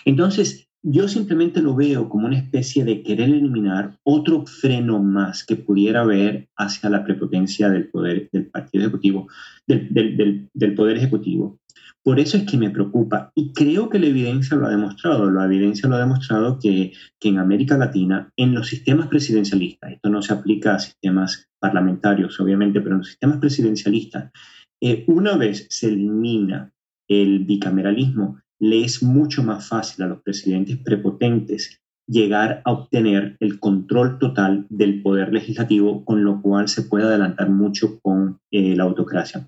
Entonces, 0.05 0.69
yo 0.85 1.07
simplemente 1.07 1.63
lo 1.63 1.77
veo 1.77 2.09
como 2.09 2.27
una 2.27 2.39
especie 2.39 2.85
de 2.85 3.03
querer 3.03 3.29
eliminar 3.29 3.99
otro 4.03 4.45
freno 4.47 5.01
más 5.01 5.45
que 5.45 5.55
pudiera 5.55 6.01
haber 6.01 6.49
hacia 6.57 6.91
la 6.91 7.05
prepotencia 7.05 7.71
del 7.71 7.89
poder 7.89 8.29
del 8.33 8.47
partido 8.47 8.83
ejecutivo, 8.83 9.29
del, 9.67 10.49
del 10.53 10.75
poder 10.75 10.97
ejecutivo. 10.97 11.61
Por 12.05 12.19
eso 12.19 12.37
es 12.37 12.45
que 12.45 12.57
me 12.57 12.71
preocupa 12.71 13.31
y 13.35 13.53
creo 13.53 13.89
que 13.89 14.01
la 14.01 14.07
evidencia 14.07 14.57
lo 14.57 14.67
ha 14.67 14.71
demostrado. 14.71 15.31
La 15.31 15.45
evidencia 15.45 15.89
lo 15.89 15.95
ha 15.97 16.01
demostrado 16.01 16.59
que, 16.59 16.93
en 17.21 17.39
América 17.39 17.79
Latina, 17.79 18.33
en 18.37 18.55
los 18.55 18.67
sistemas 18.67 19.07
presidencialistas, 19.07 19.93
esto 19.93 20.09
no 20.09 20.21
se 20.21 20.33
aplica 20.33 20.75
a 20.75 20.81
sistemas 20.81 21.49
parlamentarios, 21.61 22.41
obviamente, 22.41 22.81
pero 22.81 22.97
en 22.97 22.99
los 22.99 23.09
sistemas 23.09 23.39
presidencialistas, 23.39 24.33
eh, 24.81 25.05
una 25.07 25.37
vez 25.37 25.67
se 25.71 25.89
elimina 25.89 26.73
el 27.09 27.45
bicameralismo, 27.45 28.41
le 28.59 28.85
es 28.85 29.03
mucho 29.03 29.45
más 29.45 29.69
fácil 29.69 30.05
a 30.05 30.09
los 30.09 30.23
presidentes 30.23 30.79
prepotentes 30.79 31.81
llegar 32.09 32.63
a 32.65 32.73
obtener 32.73 33.37
el 33.39 33.61
control 33.61 34.19
total 34.19 34.67
del 34.71 35.03
poder 35.03 35.33
legislativo, 35.33 36.05
con 36.05 36.25
lo 36.25 36.43
cual 36.43 36.69
se 36.69 36.83
puede 36.83 37.05
adelantar 37.05 37.49
mucho 37.49 38.01
con 38.01 38.41
eh, 38.51 38.75
la 38.75 38.85
autocracia. 38.85 39.47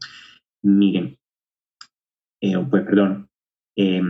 Miren, 0.62 1.18
eh, 2.44 2.66
pues 2.68 2.84
perdón, 2.84 3.30
eh, 3.74 4.02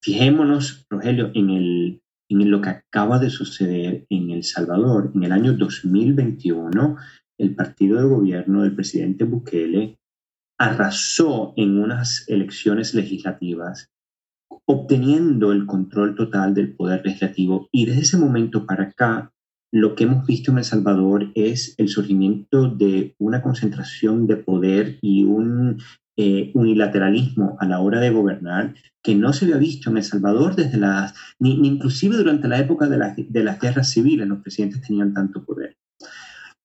fijémonos, 0.00 0.86
Rogelio, 0.88 1.30
en, 1.34 1.50
el, 1.50 2.02
en 2.30 2.50
lo 2.50 2.62
que 2.62 2.70
acaba 2.70 3.18
de 3.18 3.28
suceder 3.28 4.06
en 4.08 4.30
El 4.30 4.44
Salvador. 4.44 5.12
En 5.14 5.24
el 5.24 5.32
año 5.32 5.52
2021, 5.52 6.96
el 7.36 7.54
partido 7.54 7.98
de 7.98 8.08
gobierno 8.08 8.62
del 8.62 8.74
presidente 8.74 9.24
Bukele 9.24 9.98
arrasó 10.58 11.52
en 11.58 11.78
unas 11.78 12.24
elecciones 12.28 12.94
legislativas, 12.94 13.90
obteniendo 14.64 15.52
el 15.52 15.66
control 15.66 16.14
total 16.14 16.54
del 16.54 16.74
poder 16.74 17.04
legislativo. 17.04 17.68
Y 17.72 17.84
desde 17.84 18.00
ese 18.00 18.16
momento 18.16 18.64
para 18.64 18.84
acá, 18.84 19.32
lo 19.70 19.94
que 19.94 20.04
hemos 20.04 20.26
visto 20.26 20.50
en 20.50 20.58
El 20.58 20.64
Salvador 20.64 21.30
es 21.34 21.74
el 21.76 21.90
surgimiento 21.90 22.68
de 22.68 23.14
una 23.18 23.42
concentración 23.42 24.26
de 24.26 24.36
poder 24.36 24.98
y 25.02 25.24
un 25.24 25.78
eh, 26.16 26.50
unilateralismo 26.54 27.56
a 27.58 27.66
la 27.66 27.80
hora 27.80 27.98
de 27.98 28.10
gobernar 28.10 28.74
que 29.02 29.14
no 29.14 29.32
se 29.32 29.46
había 29.46 29.56
visto 29.56 29.90
en 29.90 29.96
El 29.96 30.04
Salvador 30.04 30.54
desde 30.54 30.76
las, 30.76 31.14
ni, 31.38 31.66
inclusive 31.66 32.16
durante 32.16 32.48
la 32.48 32.58
época 32.58 32.86
de, 32.86 33.26
de 33.28 33.44
las 33.44 33.58
guerras 33.58 33.90
civiles, 33.90 34.28
los 34.28 34.40
presidentes 34.40 34.82
tenían 34.82 35.14
tanto 35.14 35.42
poder. 35.44 35.76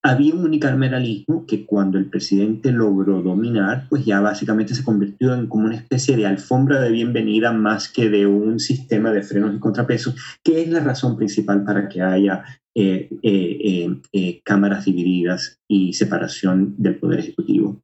Había 0.03 0.35
un 0.35 0.43
unicameralismo 0.43 1.45
que 1.45 1.65
cuando 1.65 1.97
el 1.97 2.09
presidente 2.09 2.71
logró 2.71 3.21
dominar, 3.21 3.87
pues 3.89 4.05
ya 4.05 4.21
básicamente 4.21 4.75
se 4.75 4.83
convirtió 4.83 5.33
en 5.33 5.47
como 5.47 5.65
una 5.65 5.75
especie 5.75 6.15
de 6.15 6.25
alfombra 6.25 6.79
de 6.81 6.91
bienvenida 6.91 7.51
más 7.51 7.89
que 7.89 8.09
de 8.09 8.27
un 8.27 8.59
sistema 8.59 9.11
de 9.11 9.23
frenos 9.23 9.55
y 9.55 9.59
contrapesos, 9.59 10.15
que 10.43 10.61
es 10.61 10.69
la 10.69 10.81
razón 10.81 11.17
principal 11.17 11.63
para 11.63 11.89
que 11.89 12.01
haya 12.01 12.43
eh, 12.75 13.09
eh, 13.23 14.41
cámaras 14.43 14.85
divididas 14.85 15.59
y 15.67 15.93
separación 15.93 16.75
del 16.77 16.99
poder 16.99 17.19
ejecutivo. 17.19 17.81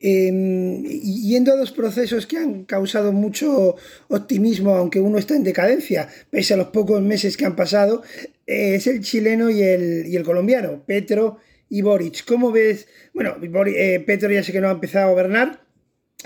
Eh, 0.00 0.30
yendo 1.02 1.52
a 1.52 1.56
dos 1.56 1.72
procesos 1.72 2.26
que 2.26 2.38
han 2.38 2.64
causado 2.64 3.12
mucho 3.12 3.76
optimismo, 4.08 4.74
aunque 4.74 5.00
uno 5.00 5.18
está 5.18 5.34
en 5.34 5.42
decadencia, 5.42 6.08
pese 6.30 6.54
a 6.54 6.56
los 6.56 6.68
pocos 6.68 7.02
meses 7.02 7.36
que 7.36 7.44
han 7.44 7.56
pasado, 7.56 8.02
eh, 8.46 8.76
es 8.76 8.86
el 8.86 9.00
chileno 9.00 9.50
y 9.50 9.62
el, 9.62 10.06
y 10.06 10.16
el, 10.16 10.22
colombiano, 10.22 10.82
Petro 10.86 11.38
y 11.68 11.82
Boric. 11.82 12.24
¿Cómo 12.24 12.52
ves? 12.52 12.86
Bueno, 13.12 13.36
eh, 13.66 14.02
Petro 14.06 14.30
ya 14.30 14.42
sé 14.42 14.52
que 14.52 14.60
no 14.60 14.68
ha 14.68 14.72
empezado 14.72 15.08
a 15.08 15.10
gobernar, 15.10 15.60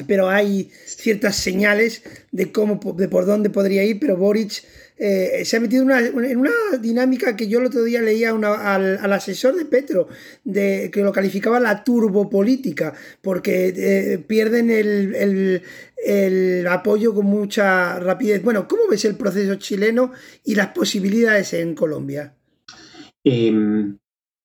pero 0.06 0.30
hay 0.30 0.70
ciertas 0.86 1.36
señales 1.36 2.02
de 2.30 2.50
cómo, 2.50 2.80
de 2.96 3.08
por 3.08 3.26
dónde 3.26 3.50
podría 3.50 3.84
ir, 3.84 3.98
pero 4.00 4.16
Boric 4.16 4.64
eh, 4.96 5.44
se 5.44 5.56
ha 5.56 5.60
metido 5.60 5.82
en 5.82 6.38
una 6.38 6.52
dinámica 6.80 7.36
que 7.36 7.48
yo 7.48 7.58
el 7.58 7.66
otro 7.66 7.82
día 7.82 8.00
leía 8.00 8.30
al, 8.30 9.12
asesor 9.12 9.56
de 9.56 9.64
Petro, 9.64 10.08
que 10.44 10.90
lo 10.94 11.12
calificaba 11.12 11.60
la 11.60 11.84
turbopolítica, 11.84 12.94
porque 13.20 13.74
eh, 13.76 14.18
pierden 14.18 14.70
el, 14.70 15.60
apoyo 16.68 17.14
con 17.14 17.26
mucha 17.26 17.98
rapidez. 17.98 18.42
Bueno, 18.42 18.66
¿cómo 18.66 18.82
ves 18.88 19.04
el 19.04 19.16
proceso 19.16 19.56
chileno 19.56 20.12
y 20.44 20.54
las 20.54 20.68
posibilidades 20.68 21.52
en 21.52 21.74
Colombia? 21.74 22.34
Em, 23.24 23.98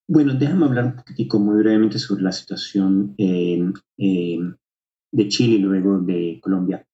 bueno, 0.08 0.34
déjame 0.34 0.66
hablar 0.66 0.86
un 0.86 0.96
poquitico 0.98 1.40
muy 1.40 1.58
brevemente 1.60 2.00
sobre 2.00 2.24
la 2.24 2.32
situación 2.32 3.16
de 5.12 5.28
Chile 5.28 5.56
y 5.56 5.60
luego 5.60 6.00
de 6.00 6.40
Colombia. 6.42 6.86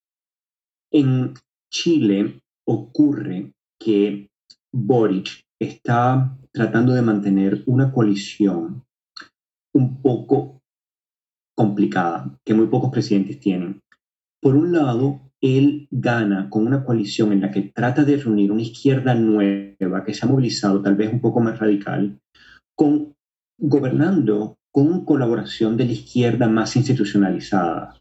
En 0.92 1.34
Chile, 1.72 2.42
ocurre 2.66 3.54
que 3.80 4.30
Boric 4.72 5.44
está 5.60 6.38
tratando 6.52 6.94
de 6.94 7.02
mantener 7.02 7.64
una 7.66 7.92
coalición 7.92 8.84
un 9.74 10.02
poco 10.02 10.62
complicada, 11.56 12.38
que 12.46 12.54
muy 12.54 12.68
pocos 12.68 12.92
presidentes 12.92 13.40
tienen. 13.40 13.82
Por 14.42 14.56
un 14.56 14.72
lado, 14.72 15.22
él 15.42 15.88
gana 15.92 16.50
con 16.50 16.66
una 16.68 16.86
coalición 16.86 17.34
en 17.34 17.42
la 17.42 17.52
que 17.52 17.62
trata 17.62 18.04
de 18.04 18.18
reunir 18.18 18.52
una 18.52 18.62
izquierda 18.62 19.14
nueva 19.16 20.04
que 20.06 20.14
se 20.14 20.26
ha 20.26 20.30
movilizado, 20.30 20.82
tal 20.82 20.96
vez 20.96 21.12
un 21.12 21.22
poco 21.22 21.40
más 21.40 21.60
radical, 21.60 22.20
con 22.76 23.14
gobernando 23.58 24.58
con 24.72 25.06
colaboración 25.06 25.78
de 25.78 25.86
la 25.86 25.92
izquierda 25.92 26.48
más 26.48 26.76
institucionalizada. 26.76 27.96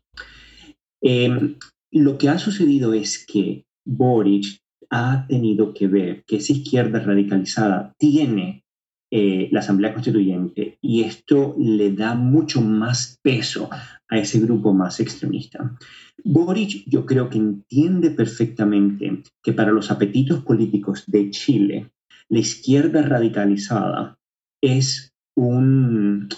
Em, 1.03 1.57
lo 1.91 2.17
que 2.17 2.29
ha 2.29 2.39
sucedido 2.39 2.95
es 2.95 3.25
que 3.27 3.67
Boric 3.85 4.63
ha 4.89 5.27
tenido 5.27 5.75
que 5.75 5.89
ver 5.89 6.25
que 6.25 6.37
esa 6.37 6.53
izquierda 6.53 7.01
radicalizada 7.01 7.95
tiene 7.99 8.63
eh, 9.11 9.49
la 9.51 9.61
Asamblea 9.61 9.93
Constituyente 9.93 10.79
y 10.81 11.03
esto 11.03 11.55
le 11.59 11.93
da 11.93 12.15
mucho 12.15 12.63
más 12.63 13.19
peso 13.23 13.69
a 14.09 14.19
ese 14.19 14.41
grupo 14.41 14.73
más 14.73 15.01
extremista. 15.01 15.77
Boric 16.25 16.85
yo 16.87 17.05
creo 17.05 17.29
que 17.29 17.39
entiende 17.39 18.11
perfectamente 18.11 19.23
que 19.43 19.53
para 19.53 19.73
los 19.73 19.91
apetitos 19.91 20.43
políticos 20.45 21.05
de 21.07 21.31
Chile, 21.31 21.91
la 22.29 22.39
izquierda 22.39 23.03
radicalizada 23.03 24.19
es 24.63 25.13
un 25.35 26.29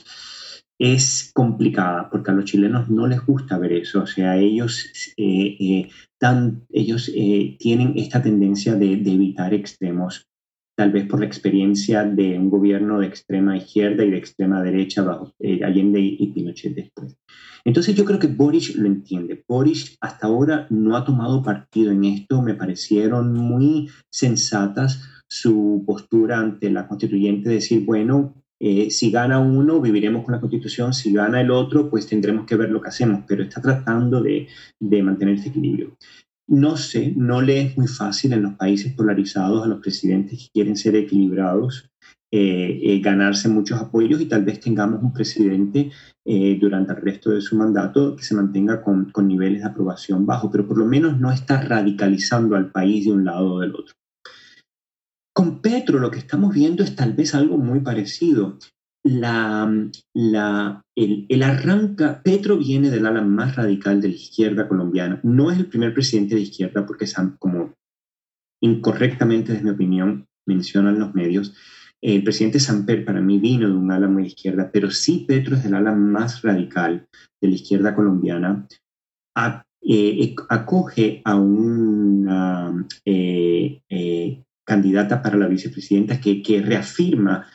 es 0.78 1.31
complicada 1.35 2.11
porque 2.11 2.31
a 2.31 2.35
los 2.35 2.45
chilenos 2.45 2.90
no 2.90 3.07
les 3.07 3.25
gusta 3.25 3.59
ver 3.59 3.73
eso. 3.73 4.02
O 4.02 4.07
sea, 4.07 4.37
ellos, 4.37 4.87
eh, 5.16 5.57
eh, 5.61 5.88
ellos 6.71 7.11
eh, 7.14 7.57
tienen 7.59 7.95
esta 7.97 8.23
tendencia 8.23 8.75
de, 8.75 8.93
evitar 8.93 9.54
extremos, 9.54 10.26
tal 10.76 10.90
vez 10.90 11.07
por 11.07 11.21
la 11.21 11.26
experiencia 11.26 12.04
de 12.04 12.38
un 12.38 12.50
gobierno 12.50 12.99
de 12.99 13.07
extrema 13.07 13.57
izquierda 13.57 14.04
y 14.04 14.11
de 14.11 14.19
extrema 14.19 14.62
derecha 14.62 15.02
bajo 15.02 15.33
Allende 15.62 16.00
y 16.00 16.33
Pinochet 16.33 16.75
después. 16.75 17.16
Entonces 17.64 17.95
yo 17.95 18.04
creo 18.04 18.19
que 18.19 18.26
Boris 18.26 18.76
lo 18.76 18.87
entiende. 18.87 19.43
Boris 19.49 19.97
hasta 20.00 20.26
ahora 20.26 20.66
no 20.69 20.97
ha 20.97 21.04
tomado 21.04 21.43
partido 21.43 21.93
en 21.93 22.04
esto. 22.04 22.43
Me 22.43 22.54
parecieron 22.54 23.33
muy 23.33 23.88
sensatas 24.11 25.02
su 25.26 25.83
postura 25.87 26.38
ante 26.38 26.71
la 26.71 26.87
constituyente, 26.87 27.49
decir, 27.49 27.85
bueno, 27.85 28.43
eh, 28.61 28.90
si 28.90 29.11
gana 29.11 29.38
uno, 29.38 29.80
viviremos 29.80 30.25
con 30.25 30.32
la 30.32 30.40
constitución, 30.40 30.92
si 30.92 31.12
gana 31.12 31.40
el 31.40 31.50
otro, 31.50 31.90
pues 31.90 32.06
tendremos 32.06 32.46
que 32.46 32.56
ver 32.56 32.70
lo 32.70 32.80
que 32.80 32.88
hacemos, 32.88 33.25
pero 33.26 33.42
está 33.42 33.61
tratando 33.61 34.23
de, 34.23 34.49
mantener 35.02 35.34
ese 35.34 35.49
equilibrio. 35.49 35.96
No 36.46 36.76
sé, 36.76 37.12
no 37.16 37.40
le 37.40 37.61
es 37.62 37.76
muy 37.76 37.87
fácil 37.87 38.32
en 38.32 38.42
los 38.42 38.54
países 38.54 38.92
polarizados 38.94 39.64
a 39.64 39.68
los 39.68 39.80
presidentes 39.80 40.38
que 40.38 40.50
quieren 40.52 40.76
ser 40.76 40.94
equilibrados 40.94 41.90
eh, 42.30 42.80
eh, 42.82 43.00
ganarse 43.00 43.49
muchos 43.49 43.80
apoyos 43.80 44.20
y 44.20 44.26
tal 44.26 44.44
vez 44.44 44.61
tengamos 44.61 45.02
un 45.02 45.12
presidente 45.12 45.90
durante 46.58 46.92
el 46.94 47.02
resto 47.02 47.30
de 47.30 47.42
su 47.42 47.54
mandato 47.54 48.16
que 48.16 48.23
se 48.23 48.34
mantenga 48.34 48.82
con, 48.82 49.11
con 49.11 49.28
niveles 49.28 49.61
de 49.61 49.68
aprobación 49.68 50.25
bajos, 50.25 50.50
pero 50.50 50.66
por 50.66 50.78
lo 50.78 50.87
menos 50.87 51.20
no 51.20 51.30
está 51.30 51.61
radicalizando 51.61 52.56
al 52.56 52.70
país 52.70 53.04
de 53.04 53.12
un 53.12 53.26
lado 53.26 53.54
o 53.54 53.61
del 53.61 53.75
otro. 53.75 53.94
Con 55.35 55.61
Petro 55.61 55.99
lo 55.99 56.11
que 56.11 56.21
estamos 56.21 56.55
viendo 56.55 56.85
es 56.85 56.95
tal 56.95 57.12
vez 57.12 57.35
algo 57.35 57.59
muy 57.59 57.81
parecido. 57.81 58.59
La, 59.03 59.69
el, 60.97 61.43
arranca, 61.43 62.23
Petro 62.23 62.57
viene 62.57 62.88
del 62.88 63.05
ala 63.05 63.21
más 63.21 63.57
radical 63.57 64.00
de 64.00 64.09
la 64.09 64.14
izquierda 64.14 64.69
colombiana. 64.69 65.21
No 65.23 65.50
es 65.50 65.59
el 65.59 65.67
primer 65.67 65.93
presidente 65.93 66.37
de 66.37 66.43
izquierda 66.43 66.87
porque, 66.87 67.07
como 67.38 67.75
incorrectamente, 68.62 69.53
desde 69.53 69.64
mi 69.64 69.71
opinión, 69.71 70.26
mencionan 70.47 70.99
los 70.99 71.14
medios, 71.14 71.55
el 72.00 72.23
presidente 72.23 72.61
Samper 72.61 73.05
para 73.05 73.21
mí 73.21 73.38
vino 73.38 73.69
de 73.69 73.75
un 73.75 73.91
ala 73.91 74.09
muy 74.09 74.26
izquierda, 74.26 74.71
pero 74.71 74.91
sí 74.91 75.25
Petro 75.26 75.57
es 75.57 75.64
el 75.64 75.75
ala 75.75 75.93
más 75.93 76.43
radical 76.43 77.09
de 77.41 77.49
la 77.49 77.55
izquierda 77.55 77.95
colombiana. 77.95 78.67
Eh, 79.87 80.35
acoge 80.49 81.21
a 81.25 81.35
una 81.37 82.87
eh, 83.05 83.81
eh, 83.88 84.45
candidata 84.64 85.23
para 85.23 85.37
la 85.37 85.47
vicepresidenta 85.47 86.21
que, 86.21 86.42
que 86.42 86.62
reafirma 86.62 87.47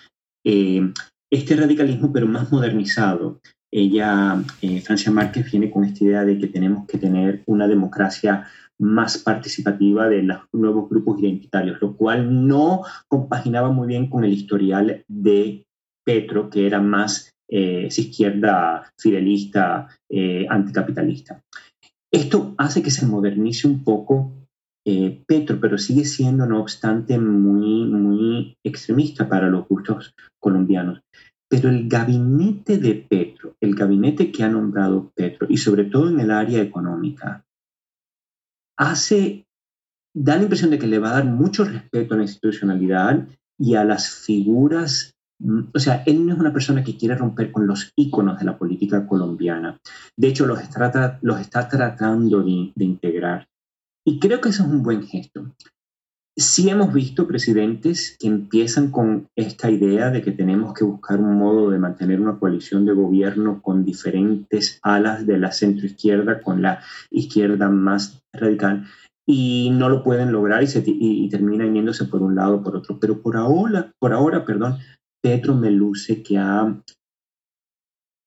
eh, 0.43 0.93
este 1.31 1.55
radicalismo, 1.55 2.11
pero 2.11 2.27
más 2.27 2.51
modernizado. 2.51 3.41
Ella, 3.71 4.41
eh, 4.61 4.81
Francia 4.81 5.11
Márquez, 5.11 5.51
viene 5.51 5.69
con 5.69 5.83
esta 5.83 6.03
idea 6.03 6.25
de 6.25 6.39
que 6.39 6.47
tenemos 6.47 6.87
que 6.87 6.97
tener 6.97 7.43
una 7.45 7.67
democracia 7.67 8.47
más 8.79 9.17
participativa 9.17 10.07
de 10.07 10.23
los 10.23 10.39
nuevos 10.53 10.89
grupos 10.89 11.19
identitarios, 11.19 11.81
lo 11.81 11.95
cual 11.95 12.47
no 12.47 12.83
compaginaba 13.07 13.71
muy 13.71 13.87
bien 13.87 14.09
con 14.09 14.23
el 14.23 14.33
historial 14.33 15.03
de 15.07 15.65
Petro, 16.05 16.49
que 16.49 16.65
era 16.65 16.79
más 16.79 17.31
eh, 17.47 17.89
izquierda 17.89 18.91
fidelista, 18.97 19.87
eh, 20.09 20.47
anticapitalista. 20.49 21.43
Esto 22.11 22.55
hace 22.57 22.81
que 22.81 22.89
se 22.89 23.05
modernice 23.05 23.67
un 23.67 23.83
poco 23.83 24.31
eh, 24.85 25.23
Petro, 25.27 25.59
pero 25.59 25.77
sigue 25.77 26.05
siendo, 26.05 26.45
no 26.45 26.61
obstante, 26.61 27.19
muy, 27.19 27.85
muy 27.85 28.57
extremista 28.63 29.27
para 29.27 29.49
los 29.49 29.67
gustos 29.67 30.13
colombianos. 30.39 31.01
Pero 31.49 31.69
el 31.69 31.89
gabinete 31.89 32.77
de 32.77 32.95
Petro, 32.95 33.55
el 33.59 33.75
gabinete 33.75 34.31
que 34.31 34.43
ha 34.43 34.49
nombrado 34.49 35.11
Petro, 35.15 35.47
y 35.49 35.57
sobre 35.57 35.85
todo 35.85 36.09
en 36.09 36.19
el 36.19 36.31
área 36.31 36.61
económica, 36.61 37.43
hace, 38.77 39.45
da 40.13 40.37
la 40.37 40.43
impresión 40.43 40.69
de 40.69 40.79
que 40.79 40.87
le 40.87 40.99
va 40.99 41.09
a 41.09 41.15
dar 41.15 41.25
mucho 41.25 41.65
respeto 41.65 42.13
a 42.13 42.17
la 42.17 42.23
institucionalidad 42.23 43.27
y 43.57 43.75
a 43.75 43.83
las 43.83 44.09
figuras. 44.09 45.13
Mm, 45.39 45.61
o 45.73 45.79
sea, 45.79 46.03
él 46.05 46.25
no 46.25 46.33
es 46.33 46.39
una 46.39 46.53
persona 46.53 46.83
que 46.83 46.95
quiere 46.97 47.15
romper 47.15 47.51
con 47.51 47.67
los 47.67 47.91
íconos 47.95 48.39
de 48.39 48.45
la 48.45 48.57
política 48.57 49.05
colombiana. 49.05 49.79
De 50.15 50.27
hecho, 50.27 50.45
los 50.45 50.61
está, 50.61 51.19
los 51.21 51.39
está 51.39 51.67
tratando 51.67 52.41
de 52.41 52.85
integrar. 52.85 53.49
Y 54.09 54.17
creo 54.17 54.41
que 54.41 54.49
eso 54.49 54.63
es 54.63 54.69
un 54.69 54.81
buen 54.81 55.03
gesto. 55.03 55.53
Sí 56.35 56.67
hemos 56.67 56.91
visto 56.91 57.27
presidentes 57.27 58.17
que 58.19 58.25
empiezan 58.25 58.89
con 58.89 59.27
esta 59.35 59.69
idea 59.69 60.09
de 60.09 60.23
que 60.23 60.31
tenemos 60.31 60.73
que 60.73 60.83
buscar 60.83 61.19
un 61.19 61.37
modo 61.37 61.69
de 61.69 61.77
mantener 61.77 62.19
una 62.19 62.39
coalición 62.39 62.87
de 62.87 62.93
gobierno 62.93 63.61
con 63.61 63.85
diferentes 63.85 64.79
alas 64.81 65.27
de 65.27 65.37
la 65.37 65.51
centroizquierda, 65.51 66.41
con 66.41 66.63
la 66.63 66.81
izquierda 67.11 67.69
más 67.69 68.23
radical, 68.33 68.87
y 69.27 69.69
no 69.73 69.89
lo 69.89 70.03
pueden 70.03 70.31
lograr 70.31 70.63
y, 70.63 70.67
se, 70.67 70.81
y, 70.83 71.29
terminan 71.29 71.75
yéndose 71.75 72.05
por 72.05 72.23
un 72.23 72.33
lado 72.33 72.55
o 72.55 72.63
por 72.63 72.77
otro. 72.77 72.99
Pero 72.99 73.21
por 73.21 73.37
ahora, 73.37 73.91
por 73.99 74.13
ahora, 74.13 74.43
perdón, 74.43 74.79
Petro 75.21 75.53
me 75.53 75.69
luce 75.69 76.23
que 76.23 76.39
ha 76.39 76.81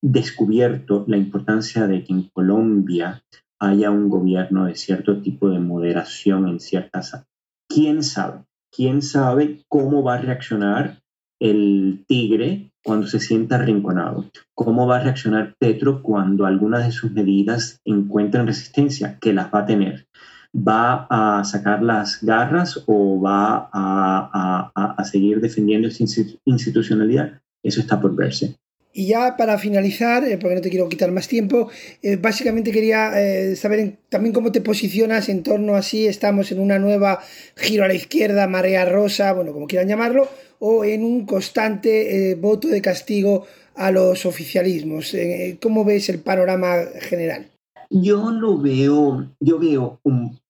descubierto 0.01 1.05
la 1.09 1.17
importancia 1.17 1.89
de 1.89 2.05
que 2.05 2.12
en 2.12 2.29
Colombia 2.33 3.25
haya 3.62 3.92
un 3.92 4.09
gobierno 4.09 4.66
de 4.66 4.75
cierto 4.75 5.23
tipo 5.23 5.49
de 5.49 5.61
moderación 5.61 6.49
en 6.49 6.59
ciertas 6.59 7.25
¿Quién 7.69 8.02
sabe? 8.02 8.40
¿Quién 8.75 9.02
sabe 9.02 9.61
cómo 9.69 10.02
va 10.02 10.14
a 10.14 10.21
reaccionar 10.21 10.99
el 11.38 12.04
tigre 12.09 12.73
cuando 12.83 13.07
se 13.07 13.21
sienta 13.21 13.54
arrinconado? 13.54 14.26
¿Cómo 14.54 14.87
va 14.87 14.97
a 14.97 15.02
reaccionar 15.04 15.54
Petro 15.59 16.02
cuando 16.02 16.45
algunas 16.45 16.85
de 16.85 16.92
sus 16.92 17.12
medidas 17.12 17.81
encuentren 17.85 18.49
resistencia? 18.49 19.19
Que 19.21 19.33
las 19.33 19.54
va 19.54 19.61
a 19.61 19.66
tener. 19.66 20.07
¿Va 20.54 21.07
a 21.09 21.45
sacar 21.45 21.83
las 21.83 22.23
garras 22.23 22.83
o 22.87 23.21
va 23.21 23.71
a, 23.73 24.73
a 24.75 25.04
seguir 25.04 25.40
defendiendo 25.40 25.87
esa 25.87 26.04
institucionalidad? 26.45 27.40
Eso 27.62 27.81
está 27.81 28.00
por 28.00 28.16
verse. 28.16 28.57
Y 28.95 29.07
ya 29.07 29.37
para 29.39 29.57
finalizar, 29.57 30.23
eh, 30.25 30.37
porque 30.37 30.57
no 30.57 30.61
te 30.61 30.69
quiero 30.69 30.89
quitar 30.89 31.11
más 31.13 31.27
tiempo, 31.27 31.71
eh, 32.03 32.17
básicamente 32.17 32.73
quería 32.73 33.19
eh, 33.21 33.57
saber 33.57 33.97
también 34.11 34.35
cómo 34.35 34.53
te 34.53 34.61
posicionas 34.61 35.31
en 35.31 35.43
torno 35.43 35.77
a 35.77 35.83
si 35.83 36.07
estamos 36.07 36.53
en 36.53 36.61
una 36.61 36.79
nueva 36.79 37.21
giro 37.57 37.85
a 37.85 37.89
la 37.89 37.95
izquierda, 37.95 38.47
marea 38.49 38.85
rosa, 38.85 39.33
bueno, 39.33 39.53
como 39.53 39.67
quieran 39.67 39.89
llamarlo, 39.89 40.29
o 40.59 40.85
en 40.85 41.05
un 41.05 41.25
constante 41.25 42.37
voto 42.39 42.69
de 42.69 42.83
castigo 42.83 43.47
a 43.75 43.91
los 43.91 44.27
oficialismos. 44.27 45.17
¿Cómo 45.61 45.85
ves 45.85 46.09
el 46.09 46.21
panorama 46.21 46.85
general? 47.01 47.49
Yo 47.91 48.31
lo 48.31 48.59
veo, 48.59 49.29
yo 49.41 49.59
veo 49.59 49.99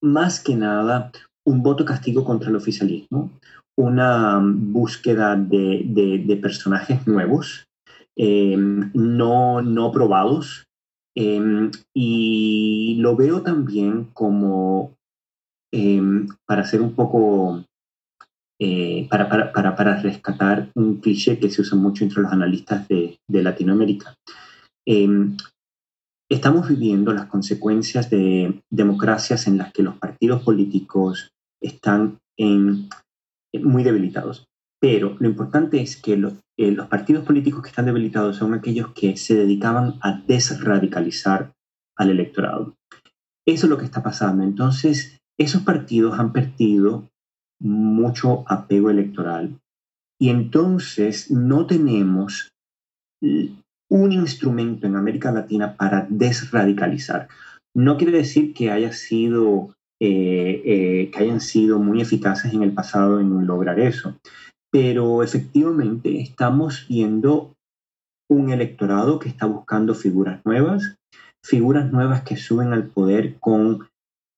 más 0.03 0.41
que 0.41 0.55
nada 0.55 1.13
un 1.45 1.63
voto 1.63 1.87
castigo 1.87 2.25
contra 2.25 2.51
el 2.51 2.57
oficialismo, 2.57 3.31
una 3.77 4.39
búsqueda 4.45 5.35
de, 5.37 5.83
de 6.27 6.37
personajes 6.37 7.07
nuevos 7.07 7.67
Em, 8.17 8.91
no, 8.95 9.63
no 9.63 9.93
probados. 9.93 10.67
Em, 11.15 11.71
y 11.95 12.97
lo 13.01 13.17
veo 13.17 13.43
también 13.43 14.05
como, 14.13 14.95
em, 15.73 16.27
para 16.47 16.63
hacer 16.63 16.81
un 16.81 16.95
poco, 16.95 17.65
eh, 18.59 19.07
para, 19.11 19.29
para, 19.29 19.53
para, 19.53 19.77
para, 19.77 20.01
rescatar 20.01 20.71
un 20.75 21.01
cliché 21.01 21.39
que 21.39 21.51
se 21.51 21.63
usa 21.63 21.77
mucho 21.77 22.05
entre 22.05 22.23
los 22.23 22.33
analistas 22.33 22.87
de, 22.89 23.19
de 23.29 23.43
Latinoamérica. 23.43 24.15
estamos 26.29 26.69
viviendo 26.69 27.13
las 27.13 27.27
consecuencias 27.27 28.09
de 28.11 28.63
democracias 28.71 29.47
en 29.47 29.59
las 29.59 29.73
que 29.73 29.83
los 29.83 29.97
partidos 29.99 30.43
políticos 30.43 31.31
están 31.61 32.19
en, 32.39 32.89
muy 33.61 33.83
debilitados. 33.85 34.47
Pero 34.83 35.17
lo 35.21 35.29
importante 35.29 35.81
es 35.81 35.97
que 35.97 36.17
los, 36.17 36.35
eh, 36.59 36.73
los 36.73 36.89
partidos 36.89 37.25
políticos 37.25 37.63
que 37.63 37.69
están 37.69 37.87
debilitados 37.87 38.37
son 38.37 38.53
aquellos 38.53 38.93
que 38.93 39.17
se 39.17 39.37
dedicaban 39.37 39.95
a 40.01 40.21
desradicalizar 40.27 41.53
al 41.97 42.11
electorado. 42.11 42.75
Eso 43.47 43.67
es 43.67 43.71
lo 43.71 43.79
que 43.79 43.85
está 43.85 44.03
pasando. 44.03 44.43
Entonces, 44.43 45.21
esos 45.39 45.63
partidos 45.63 46.19
han 46.19 46.33
perdido 46.33 47.09
mucho 47.61 48.45
apego 48.49 48.91
electoral 48.91 49.57
y 50.21 50.31
entonces 50.31 51.31
no 51.31 51.67
tenemos 51.67 52.51
un 53.21 54.13
instrumento 54.13 54.89
en 54.89 54.97
América 54.97 55.31
Latina 55.31 55.77
para 55.77 56.09
desradicalizar. 56.11 57.29
No 57.73 57.97
quiere 57.97 58.19
decir 58.19 58.53
que 58.53 58.73
haya 58.73 58.93
sido 58.93 59.75
eh, 60.05 60.63
eh, 60.65 61.11
que 61.13 61.19
hayan 61.21 61.41
sido 61.41 61.79
muy 61.79 62.01
eficaces 62.01 62.53
en 62.53 62.65
el 62.65 62.73
pasado 62.73 63.21
en 63.21 63.47
lograr 63.47 63.79
eso, 63.79 64.19
pero 64.73 65.23
efectivamente 65.23 66.21
estamos 66.21 66.87
viendo 66.89 67.55
un 68.29 68.51
electorado 68.51 69.19
que 69.19 69.29
está 69.29 69.45
buscando 69.45 69.95
figuras 69.95 70.41
nuevas, 70.47 70.97
figuras 71.45 71.93
nuevas 71.93 72.23
que 72.23 72.37
suben 72.37 72.73
al 72.73 72.87
poder 72.87 73.39
con 73.39 73.87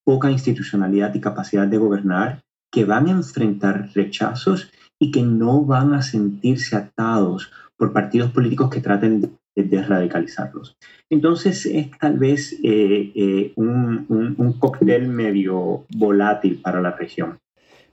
poca 0.05 0.33
institucionalidad 0.33 1.14
y 1.14 1.20
capacidad 1.20 1.68
de 1.68 1.79
gobernar, 1.79 2.40
que 2.73 2.85
van 2.85 3.07
a 3.07 3.12
enfrentar 3.12 3.90
rechazos 3.94 4.73
y 5.01 5.12
que 5.12 5.23
no 5.23 5.64
van 5.64 5.94
a 5.94 6.03
sentirse 6.03 6.75
atados 6.75 7.53
por 7.77 7.92
partidos 7.92 8.33
políticos 8.33 8.70
que 8.70 8.81
traten 8.81 9.20
de 9.20 9.31
desradicalizarlos. 9.55 10.77
Entonces 11.09 11.64
es 11.66 11.97
tal 11.97 12.18
vez 12.18 12.53
eh, 12.64 13.12
eh, 13.14 13.53
un 13.55 14.57
cóctel 14.59 15.09
medio 15.09 15.87
volátil 15.90 16.61
para 16.61 16.81
la 16.81 16.90
región. 16.90 17.38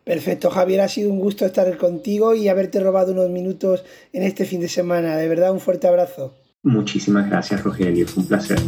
Perfecto, 0.03 0.49
Javier, 0.49 0.81
ha 0.81 0.87
sido 0.87 1.11
un 1.11 1.19
gusto 1.19 1.45
estar 1.45 1.77
contigo 1.77 2.33
y 2.33 2.47
haberte 2.47 2.79
robado 2.79 3.11
unos 3.11 3.29
minutos 3.29 3.83
en 4.13 4.23
este 4.23 4.45
fin 4.45 4.61
de 4.61 4.67
semana. 4.67 5.15
De 5.17 5.27
verdad, 5.27 5.51
un 5.51 5.59
fuerte 5.59 5.87
abrazo. 5.87 6.33
Muchísimas 6.63 7.29
gracias, 7.29 7.63
Rogelio. 7.63 8.05
Un 8.15 8.25
placer. 8.25 8.59